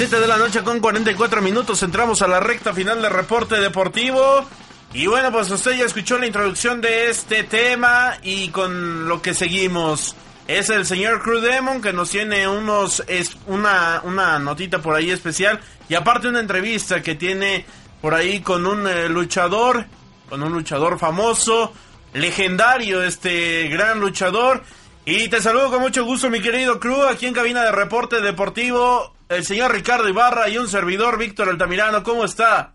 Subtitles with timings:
[0.00, 4.46] 7 de la noche con 44 minutos entramos a la recta final del reporte deportivo.
[4.94, 9.34] Y bueno, pues usted ya escuchó la introducción de este tema y con lo que
[9.34, 10.16] seguimos.
[10.48, 15.10] Es el señor Crew Demon que nos tiene unos es una una notita por ahí
[15.10, 15.60] especial.
[15.86, 17.66] Y aparte una entrevista que tiene
[18.00, 19.84] por ahí con un eh, luchador,
[20.30, 21.74] con un luchador famoso,
[22.14, 24.62] legendario este gran luchador.
[25.04, 29.19] Y te saludo con mucho gusto mi querido Crew aquí en cabina de reporte deportivo
[29.30, 32.74] el señor Ricardo Ibarra y un servidor Víctor Altamirano, ¿cómo está?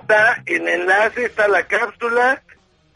[0.00, 2.42] Está el enlace, está la cápsula,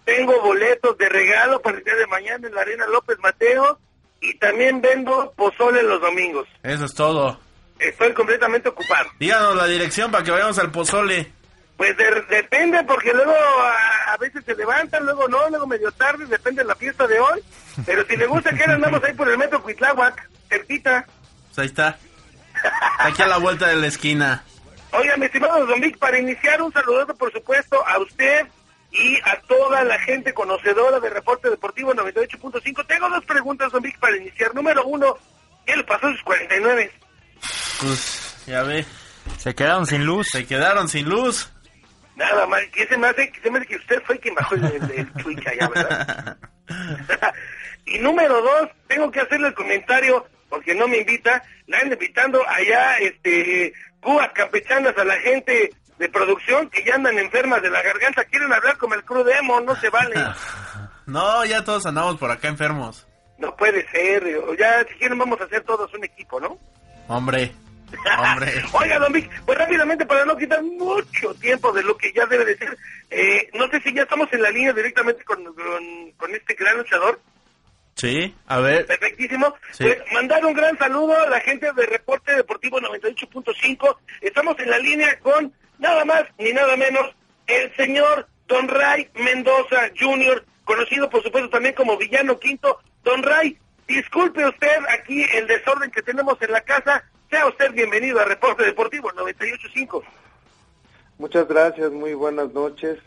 [0.07, 3.79] tengo boletos de regalo para el día de mañana en la Arena López Mateo
[4.23, 6.49] y también vendo pozole los domingos.
[6.63, 7.39] Eso es todo.
[7.79, 9.11] Estoy completamente ocupado.
[9.21, 11.31] Díganos la dirección para que vayamos al pozole.
[11.77, 16.69] Pues depende, porque luego a, veces se levantan, luego no, luego medio tarde, depende de
[16.69, 17.41] la fiesta de hoy.
[17.85, 21.07] Pero si le gusta que andamos ahí por el metro Cuitláhuac, cerquita.
[21.49, 21.99] Pues ahí está.
[22.99, 24.45] Aquí a la vuelta de la esquina.
[24.93, 28.47] Oiga, mi estimado Don Vic, para iniciar un saludo, por supuesto, a usted
[28.91, 32.87] y a toda la gente conocedora de Reporte Deportivo 98.5.
[32.87, 34.55] Tengo dos preguntas, Don Vic, para iniciar.
[34.55, 35.17] Número uno,
[35.67, 36.91] ¿qué le pasó a sus 49?
[37.81, 38.85] Pues, ya ve.
[39.37, 40.29] Se quedaron sin luz.
[40.31, 41.53] Se quedaron sin luz.
[42.17, 44.65] Nada más, que se me hace, se me hace que usted fue quien bajó el,
[44.65, 46.37] el, Twitch allá, ¿verdad?
[47.87, 52.43] y número dos, tengo que hacerle el comentario, porque no me invita, la ando invitando
[52.49, 57.83] allá, este, cubas campechanas a la gente de producción que ya andan enfermas de la
[57.83, 60.15] garganta, quieren hablar como el crudemo, no se vale.
[61.07, 63.07] no, ya todos andamos por acá enfermos.
[63.39, 64.25] No puede ser,
[64.59, 66.59] ya si quieren vamos a hacer todos un equipo, ¿no?
[67.09, 67.53] Hombre.
[68.73, 72.45] Oiga, don Vic, pues rápidamente para no quitar mucho tiempo de lo que ya debe
[72.45, 72.77] de ser,
[73.11, 75.43] eh, no sé si ya estamos en la línea directamente con,
[76.17, 77.21] con, este gran luchador.
[77.99, 78.87] Sí, a ver.
[78.87, 79.57] Perfectísimo.
[79.77, 83.97] Pues mandar un gran saludo a la gente de Reporte Deportivo 98.5.
[84.21, 87.11] Estamos en la línea con nada más ni nada menos
[87.49, 92.79] el señor Don Ray Mendoza Jr., conocido por supuesto también como Villano Quinto.
[93.03, 93.59] Don Ray,
[93.89, 98.65] disculpe usted aquí el desorden que tenemos en la casa, sea usted bienvenido a Reporte
[98.65, 100.05] Deportivo 98.5.
[101.19, 103.01] Muchas gracias, muy buenas noches.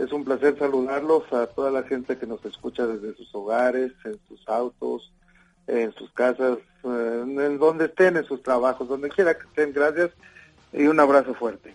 [0.00, 4.18] Es un placer saludarlos a toda la gente que nos escucha desde sus hogares, en
[4.28, 5.12] sus autos,
[5.66, 9.74] en sus casas, eh, en donde estén, en sus trabajos, donde quiera que estén.
[9.74, 10.10] Gracias
[10.72, 11.74] y un abrazo fuerte.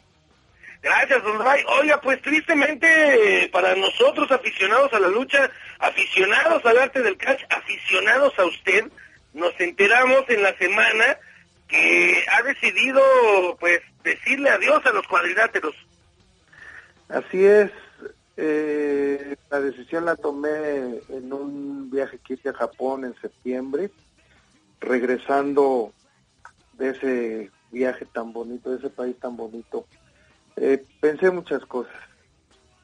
[0.82, 1.64] Gracias, don Ray.
[1.80, 8.34] Oiga, pues tristemente para nosotros aficionados a la lucha, aficionados al arte del catch, aficionados
[8.40, 8.86] a usted,
[9.34, 11.20] nos enteramos en la semana
[11.68, 13.02] que ha decidido
[13.60, 15.76] pues decirle adiós a los cuadriláteros.
[17.10, 17.72] Así es,
[18.38, 23.92] eh, la decisión la tomé en un viaje que hice a Japón en septiembre,
[24.80, 25.94] regresando
[26.74, 29.86] de ese viaje tan bonito, de ese país tan bonito.
[30.56, 31.96] Eh, pensé muchas cosas.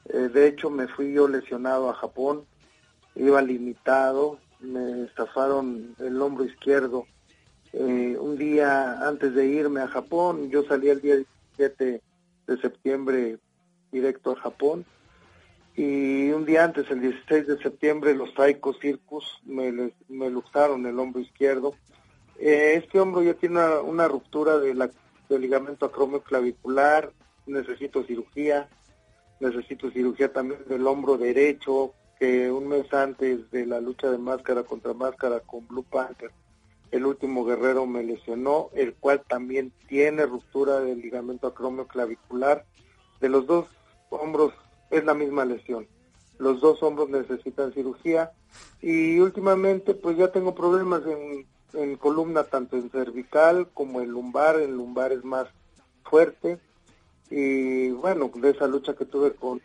[0.06, 2.44] Eh, de hecho, me fui yo lesionado a Japón,
[3.14, 7.06] iba limitado, me estafaron el hombro izquierdo
[7.72, 11.16] eh, un día antes de irme a Japón, yo salí el día
[11.56, 12.02] 17
[12.46, 13.38] de septiembre
[13.90, 14.84] directo a Japón
[15.76, 20.98] y un día antes, el 16 de septiembre, los Taiko Circus me, me luxaron el
[20.98, 21.74] hombro izquierdo.
[22.38, 24.90] Eh, este hombro ya tiene una, ruptura del
[25.28, 27.12] ligamento acromioclavicular,
[27.46, 28.68] necesito cirugía,
[29.40, 34.62] necesito cirugía también del hombro derecho, que un mes antes de la lucha de máscara
[34.62, 36.30] contra máscara con Blue Panther
[36.92, 42.66] el último guerrero me lesionó, el cual también tiene ruptura del ligamento acromio clavicular.
[43.18, 43.66] De los dos
[44.10, 44.52] hombros
[44.92, 45.88] es la misma lesión.
[46.38, 48.30] Los dos hombros necesitan cirugía
[48.80, 54.60] y últimamente pues ya tengo problemas en, en columna tanto en cervical como en lumbar.
[54.60, 55.48] En lumbar es más
[56.04, 56.60] fuerte
[57.34, 59.58] y bueno, de esa lucha que tuve con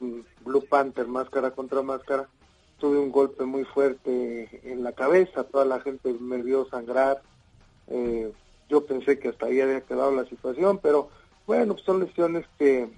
[0.45, 2.29] Blue Panther, máscara contra máscara,
[2.79, 7.21] tuve un golpe muy fuerte en la cabeza, toda la gente me vio sangrar,
[7.87, 8.31] eh,
[8.69, 11.09] yo pensé que hasta ahí había quedado la situación, pero
[11.45, 12.89] bueno, son lesiones que,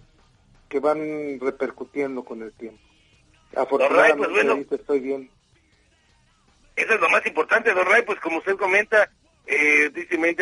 [0.69, 2.81] que van repercutiendo con el tiempo.
[3.55, 5.29] Afortunadamente pues estoy bien.
[6.75, 9.09] Eso es lo más importante, Don Ray, pues como usted comenta,
[9.45, 9.91] eh,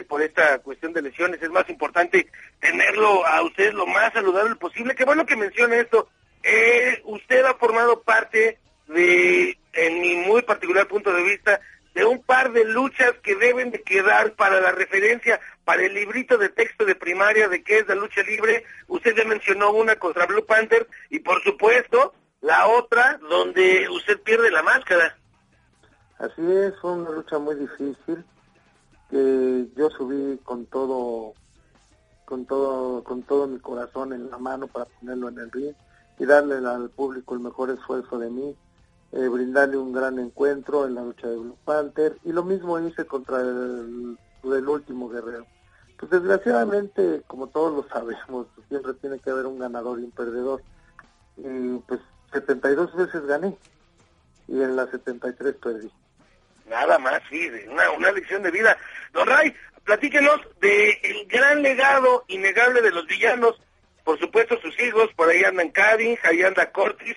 [0.07, 2.27] por esta cuestión de lesiones, es más importante
[2.59, 4.93] tenerlo a usted lo más saludable posible.
[4.93, 6.09] Qué bueno que mencione esto.
[6.43, 11.59] Eh, usted ha formado parte de, en mi muy particular punto de vista,
[11.95, 16.37] de un par de luchas que deben de quedar para la referencia, para el librito
[16.37, 18.63] de texto de primaria de qué es la lucha libre.
[18.87, 24.49] Usted ya mencionó una contra Blue Panther y por supuesto la otra donde usted pierde
[24.49, 25.17] la máscara.
[26.19, 28.23] Así es, fue una lucha muy difícil.
[29.09, 31.33] que yo subí con todo
[32.23, 35.75] con todo con todo mi corazón en la mano para ponerlo en el ring
[36.17, 38.55] y darle al público el mejor esfuerzo de mí
[39.11, 43.05] eh, brindarle un gran encuentro en la lucha de Blue Panther y lo mismo hice
[43.05, 45.45] contra el, el último guerrero
[45.97, 50.61] pues desgraciadamente como todos lo sabemos siempre tiene que haber un ganador y un perdedor
[51.37, 51.99] y pues
[52.33, 53.57] 72 veces gané
[54.47, 55.91] y en las 73 perdí
[56.69, 58.77] Nada más, sí, una, una lección de vida.
[59.13, 59.55] Don Ray,
[59.85, 63.59] platíquenos del el gran legado innegable de los villanos.
[64.03, 67.15] Por supuesto, sus hijos, por ahí andan Cadin, ahí anda Cortis.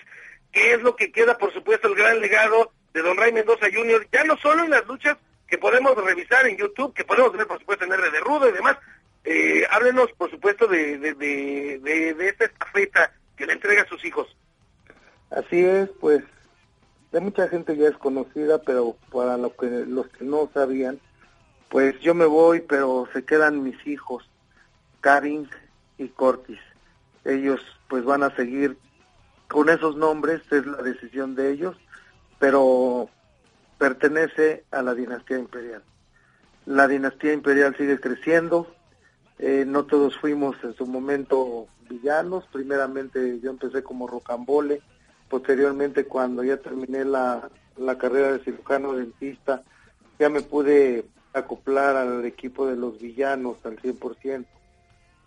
[0.53, 4.07] ¿Qué es lo que queda, por supuesto, el gran legado de Don Ray Mendoza Jr.?
[4.13, 5.17] Ya no solo en las luchas
[5.51, 8.53] que podemos revisar en YouTube, que podemos ver, por supuesto, en R de Rudo y
[8.53, 8.79] demás.
[9.25, 14.05] Eh, háblenos, por supuesto, de, de, de, de esta estafeta que le entrega a sus
[14.05, 14.35] hijos.
[15.31, 16.23] Así es, pues
[17.11, 21.01] de mucha gente ya es conocida, pero para lo que, los que no sabían,
[21.69, 24.29] pues yo me voy, pero se quedan mis hijos,
[25.01, 25.49] Karin
[25.99, 26.61] y Cortis.
[27.25, 28.77] Ellos pues van a seguir
[29.49, 31.77] con esos nombres, es la decisión de ellos,
[32.39, 33.11] pero
[33.81, 35.83] pertenece a la dinastía imperial.
[36.67, 38.67] La dinastía imperial sigue creciendo,
[39.39, 44.83] eh, no todos fuimos en su momento villanos, primeramente yo empecé como rocambole,
[45.31, 47.49] posteriormente cuando ya terminé la,
[47.99, 49.63] carrera de cirujano dentista,
[50.19, 54.45] ya me pude acoplar al equipo de los villanos al 100%.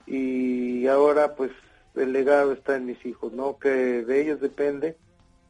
[0.05, 1.49] Y ahora pues
[1.95, 3.57] el legado está en mis hijos, ¿no?
[3.57, 3.69] Que
[4.03, 4.95] de ellos depende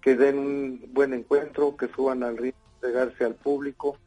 [0.01, 3.97] que den un buen encuentro, que suban al río, entregarse al público,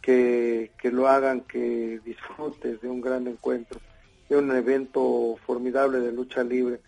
[0.00, 3.80] que, que lo hagan, que disfrutes de un gran encuentro,
[4.28, 6.80] de un evento formidable de lucha libre.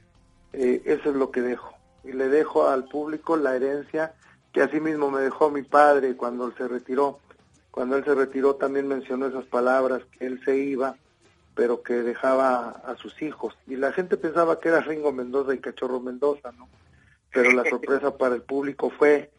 [0.52, 4.14] Eh, eso es lo que dejo y le dejo al público la herencia
[4.52, 7.20] que así mismo me dejó mi padre cuando él se retiró.
[7.70, 10.96] Cuando él se retiró también mencionó esas palabras, que él se iba,
[11.54, 13.56] pero que dejaba a sus hijos.
[13.68, 16.68] Y la gente pensaba que era Ringo Mendoza y Cachorro Mendoza, ¿no?
[17.32, 19.30] Pero la sorpresa para el público fue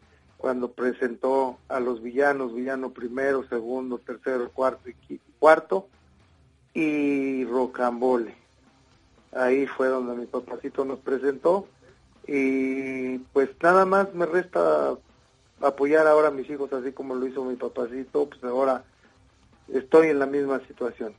[0.42, 5.86] cuando presentó a los villanos, villano primero, segundo, tercero, cuarto y cuarto,
[6.74, 8.34] y Rocambole.
[9.30, 11.68] Ahí fue donde mi papacito nos presentó
[12.26, 14.96] y pues nada más me resta
[15.60, 18.82] apoyar ahora a mis hijos así como lo hizo mi papacito, pues ahora
[19.72, 21.14] estoy en la misma situación.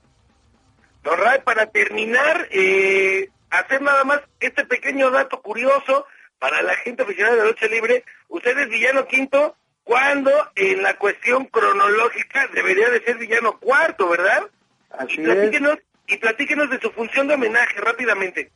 [1.01, 6.05] Don Ray, para terminar, eh, hacer nada más este pequeño dato curioso
[6.43, 8.03] para la gente aficionada de la lucha libre.
[8.27, 9.55] Usted es villano quinto
[9.85, 14.49] cuando en la cuestión cronológica debería de ser villano cuarto, ¿verdad?
[14.89, 18.51] Así y platíquenos, Y platíquenos de su función de homenaje rápidamente.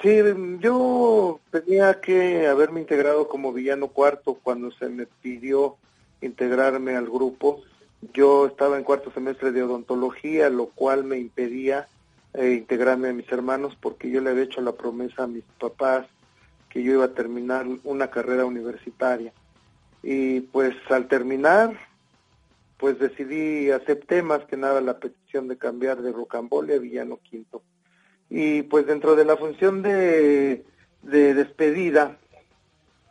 [0.00, 0.20] Sí,
[0.60, 5.78] yo tenía que haberme integrado como villano cuarto cuando se me pidió
[6.20, 7.64] integrarme al grupo.
[8.14, 11.88] Yo estaba en cuarto semestre de odontología, lo cual me impedía
[12.34, 16.06] eh, integrarme a mis hermanos porque yo le había hecho la promesa a mis papás
[16.72, 19.34] que yo iba a terminar una carrera universitaria.
[20.02, 21.76] Y pues al terminar,
[22.78, 27.62] pues decidí, acepté más que nada la petición de cambiar de Rocambole a Villano Quinto.
[28.30, 30.64] Y pues dentro de la función de,
[31.02, 32.16] despedida,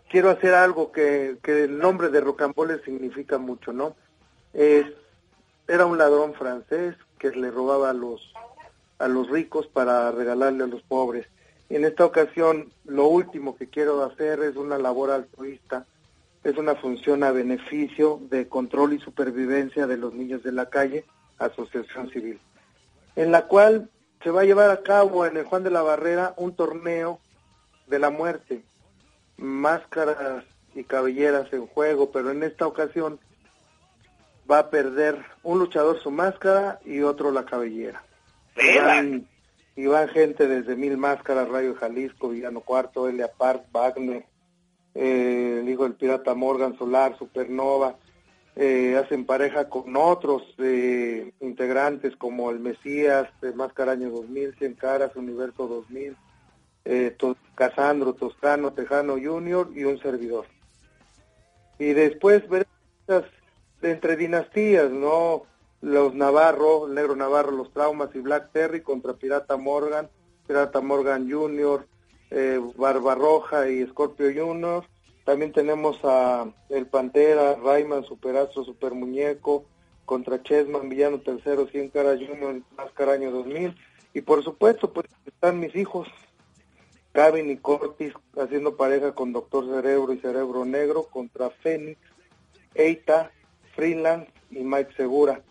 [0.09, 3.95] quiero hacer algo que, el nombre de Rocambole significa mucho, ¿no?
[4.53, 4.87] Es,
[5.67, 8.33] era un ladrón francés que le robaba a los,
[8.97, 11.27] a los ricos para regalarle a los pobres.
[11.71, 15.85] En esta ocasión, lo último que quiero hacer es una labor altruista,
[16.43, 21.05] es una función a beneficio de control y supervivencia de los niños de la calle,
[21.37, 22.41] asociación civil,
[23.15, 23.89] en la cual
[24.21, 27.21] se va a llevar a cabo en el Juan de la Barrera un torneo
[27.87, 28.63] de la muerte,
[29.37, 30.43] máscaras
[30.75, 33.17] y cabelleras en juego, pero en esta ocasión
[34.51, 38.03] va a perder un luchador su máscara y otro la cabellera.
[39.75, 44.25] Y van, gente desde Mil Máscaras, Rayo Jalisco, Villano Cuarto, Elia Park, Wagner,
[44.93, 47.95] eh, el hijo del pirata Morgan Solar, Supernova,
[48.55, 54.73] eh, hacen pareja con otros eh, integrantes como el Mesías, de Máscara Año 2000, Cien
[54.73, 56.17] Caras, Universo 2000,
[56.83, 57.15] eh,
[57.55, 60.45] Casandro, Toscano, Tejano Junior y un servidor.
[61.79, 62.67] Y después ver
[63.81, 65.43] entre dinastías, ¿no?
[65.81, 70.09] Los Navarro, Negro Navarro, los Traumas y Black Terry contra Pirata Morgan,
[70.47, 71.87] Pirata Morgan Junior,
[72.29, 74.85] eh, Barbarroja y Scorpio Junior,
[75.25, 79.65] también tenemos a El Pantera, Rayman, Superastro, Super Muñeco,
[80.05, 83.75] contra Chessman, Villano Tercero, Cien Caras Junior, Máscara Año 2000.
[84.13, 86.07] Y por supuesto, pues están mis hijos,
[87.13, 91.99] Gavin y Cortis, haciendo pareja con Doctor Cerebro y Cerebro Negro contra Fénix,
[92.73, 93.31] Eita,
[93.75, 95.41] Freelance y Mike Segura.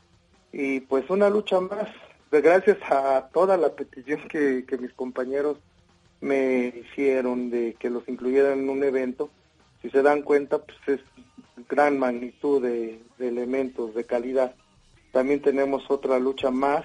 [0.52, 1.88] Y pues una lucha más,
[2.30, 5.58] gracias a toda la petición que, que mis compañeros
[6.20, 9.30] me hicieron de que los incluyeran en un evento,
[9.82, 11.00] si se dan cuenta, pues es
[11.68, 14.54] gran magnitud de, elementos de calidad.
[15.12, 16.84] También tenemos otra lucha más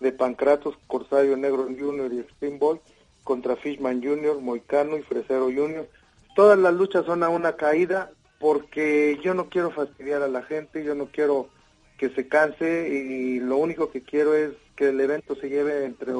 [0.00, 2.80] de Pancratos, Corsario Negro Junior y Extreme Ball
[3.24, 5.88] contra Fishman Junior, Moicano y Fresero Junior.
[6.34, 10.84] Todas las luchas son a una caída porque yo no quiero fastidiar a la gente,
[10.84, 11.48] yo no quiero
[11.96, 16.12] que se canse y lo único que quiero es que el evento se lleve entre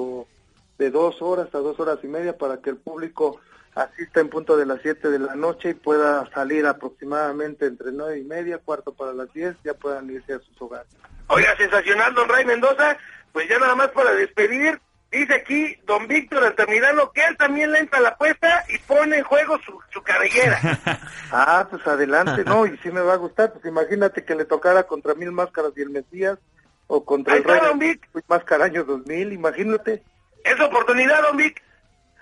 [0.78, 3.40] de dos horas a dos horas y media para que el público
[3.75, 8.18] asista en punto de las siete de la noche y pueda salir aproximadamente entre nueve
[8.18, 10.88] y media, cuarto para las diez, ya puedan irse a sus hogares.
[11.28, 12.97] Oiga, sensacional, don Ray Mendoza,
[13.33, 14.80] pues ya nada más para despedir,
[15.11, 19.25] dice aquí don Víctor Altamirano que él también le entra la apuesta y pone en
[19.25, 20.61] juego su, su carrillera.
[21.33, 24.85] ah, pues adelante, no, y sí me va a gustar, pues imagínate que le tocara
[24.85, 26.39] contra Mil Máscaras y el Mesías,
[26.87, 28.09] o contra el Rey don Vic.
[28.29, 30.03] Máscara dos mil, imagínate.
[30.45, 31.63] Es oportunidad, don Vic.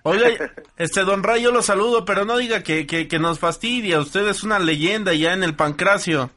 [0.03, 0.29] Oiga,
[0.77, 4.01] este don Ray, yo lo saludo, pero no diga que, que, nos fastidia.
[4.01, 6.31] Usted es una leyenda ya en el pancracio.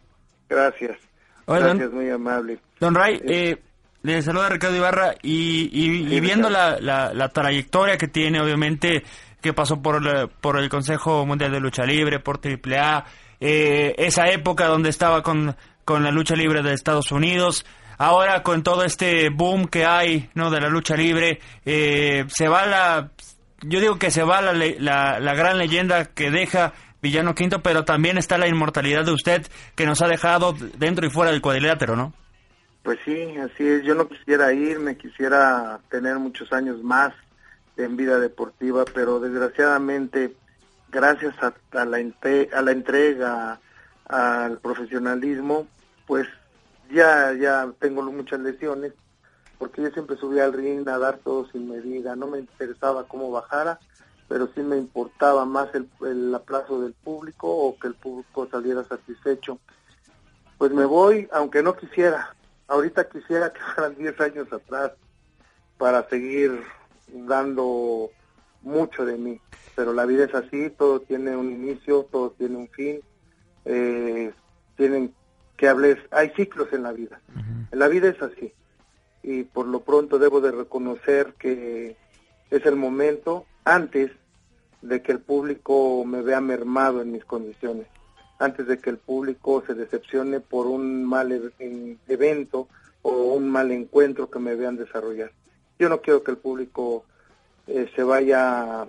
[0.50, 0.98] Gracias.
[1.46, 2.60] Gracias, muy amable.
[2.80, 3.58] Don Ray, eh,
[4.14, 9.04] le saluda Ricardo Ibarra y, y, viendo la, la, trayectoria que tiene, obviamente,
[9.42, 13.06] que pasó por, por el Consejo Mundial de Lucha Libre, por AAA,
[13.40, 17.66] eh, esa época donde estaba con, con la lucha libre de Estados Unidos,
[17.98, 22.66] ahora con todo este boom que hay no de la lucha libre eh, se va
[22.66, 23.12] la
[23.62, 27.86] yo digo que se va la, la, la, gran leyenda que deja Villano Quinto, pero
[27.86, 31.96] también está la inmortalidad de usted que nos ha dejado dentro y fuera del cuadrilátero,
[31.96, 32.14] ¿no?
[32.88, 33.84] Pues sí, así es.
[33.84, 37.14] Yo no quisiera irme, quisiera tener muchos años más
[37.76, 40.38] en vida deportiva, pero desgraciadamente,
[40.90, 41.54] gracias a,
[41.84, 43.60] la, a la entrega,
[44.08, 45.68] al profesionalismo,
[46.06, 46.30] pues
[46.90, 48.94] ya, ya tengo muchas lesiones
[49.58, 53.30] porque yo siempre subía al ring a dar todo sin medida, no me interesaba cómo
[53.32, 53.80] bajara,
[54.30, 58.86] pero sí me importaba más el, el aplazo del público o que el público saliera
[58.86, 59.60] satisfecho.
[60.58, 62.34] Pues me voy, aunque no quisiera,
[62.68, 64.92] ahorita quisiera que fueran 10 años atrás
[65.78, 66.62] para seguir
[67.08, 68.10] dando
[68.62, 69.40] mucho de mí,
[69.76, 73.00] pero la vida es así, todo tiene un inicio, todo tiene un fin,
[73.66, 74.34] eh,
[74.76, 75.14] tienen
[75.56, 77.22] que hables, hay ciclos en la vida,
[77.72, 78.54] en la vida es así,
[79.24, 81.96] y por lo pronto debo de reconocer que
[82.50, 84.12] es el momento antes
[84.82, 87.88] de que el público me vea mermado en mis condiciones,
[88.40, 92.68] antes de que el público se decepcione por un mal e-, evento
[93.02, 95.32] o un mal encuentro que me vean desarrollar.
[95.80, 97.06] Yo no quiero que el público
[97.68, 98.86] eh, se vaya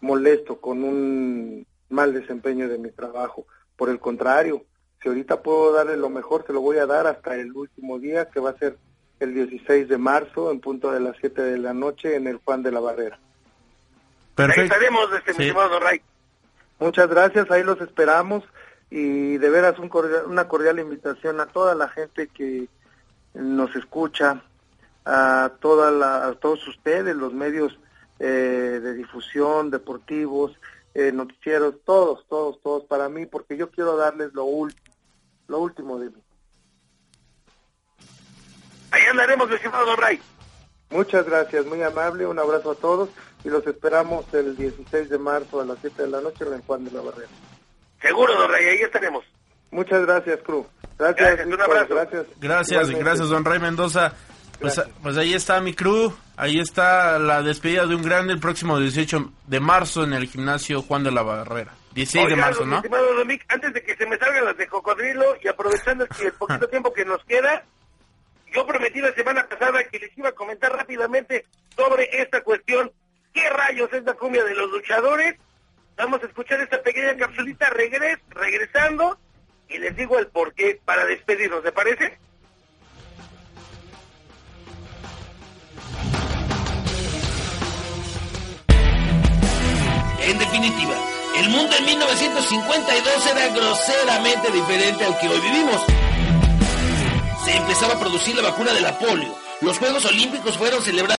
[0.00, 3.46] molesto con un mal desempeño de mi trabajo.
[3.76, 4.64] Por el contrario,
[5.02, 8.26] si ahorita puedo darle lo mejor, se lo voy a dar hasta el último día,
[8.26, 8.76] que va a ser
[9.20, 12.62] el 16 de marzo en punto de las 7 de la noche en el Juan
[12.62, 13.18] de la Barrera.
[14.34, 14.60] Perfecto.
[14.60, 16.00] Ahí estaremos, este, mi estimado Ray.
[16.78, 18.44] Muchas gracias, ahí los esperamos
[18.90, 19.90] y de veras un
[20.26, 22.68] una cordial invitación a toda la gente que
[23.34, 24.42] nos escucha,
[25.04, 27.78] a, toda la, a todos ustedes, los medios
[28.18, 30.52] eh, de difusión, deportivos,
[30.94, 34.94] eh, noticieros, todos, todos, todos para mí, porque yo quiero darles lo último,
[35.46, 36.22] lo último de mí.
[38.90, 40.20] Ahí andaremos, estimado Don Ray.
[40.90, 43.10] Muchas gracias, muy amable, un abrazo a todos
[43.44, 46.84] y los esperamos el 16 de marzo a las 7 de la noche en Juan
[46.84, 47.28] de la Barrera.
[48.00, 49.24] Seguro, Don Ray, ahí estaremos.
[49.70, 50.66] Muchas gracias, Cruz.
[50.98, 51.94] Gracias, un abrazo.
[51.94, 54.14] Gracias, gracias, gracias, Don Ray Mendoza.
[54.60, 58.78] Pues, pues, ahí está mi crew, ahí está la despedida de un grande el próximo
[58.78, 61.74] 18 de marzo en el gimnasio Juan de la Barrera.
[61.94, 62.76] 16 de marzo, ¿no?
[62.76, 63.08] Estimado
[63.48, 67.04] antes de que se me salgan las de cocodrilo y aprovechando el poquito tiempo que
[67.04, 67.64] nos queda,
[68.52, 71.44] yo prometí la semana pasada que les iba a comentar rápidamente
[71.76, 72.90] sobre esta cuestión.
[73.32, 75.36] ¿Qué rayos es la cumbia de los luchadores?
[75.98, 79.18] Vamos a escuchar esta pequeña capsulita regres, regresando
[79.68, 82.16] y les digo el porqué para despedirnos, ¿te parece?
[90.20, 90.94] En definitiva,
[91.38, 95.84] el mundo en 1952 era groseramente diferente al que hoy vivimos
[97.44, 99.34] se empezaba a producir la vacuna de la polio.
[99.62, 101.16] Los Juegos Olímpicos fueron celebrados